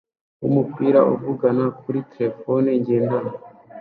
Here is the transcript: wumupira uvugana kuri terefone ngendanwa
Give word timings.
wumupira 0.41 0.99
uvugana 1.13 1.65
kuri 1.81 1.99
terefone 2.13 2.69
ngendanwa 2.81 3.33